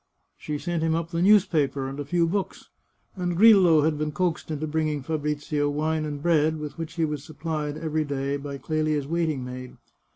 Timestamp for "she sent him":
0.35-0.95